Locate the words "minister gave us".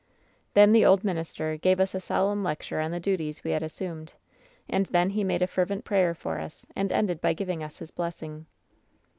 1.03-1.93